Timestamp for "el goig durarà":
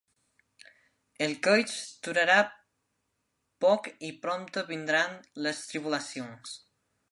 1.25-2.37